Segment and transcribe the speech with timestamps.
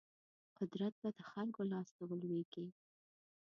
[0.59, 2.65] قدرت به د خلکو لاس ته ولویږي.